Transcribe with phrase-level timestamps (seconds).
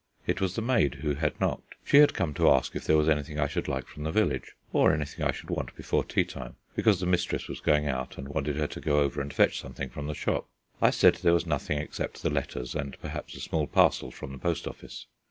[0.25, 1.75] It was the maid who had knocked.
[1.85, 4.53] She had come to ask if there was anything I should like from the village,
[4.73, 8.27] or anything I should want before tea time, because the mistress was going out, and
[8.27, 10.47] wanted her to go over and fetch something from the shop.
[10.81, 14.39] I said there was nothing except the letters and perhaps a small parcel from the
[14.39, 15.05] post office.